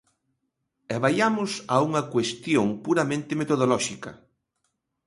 [0.93, 4.11] E vaiamos a unha cuestión puramente metodolóxica.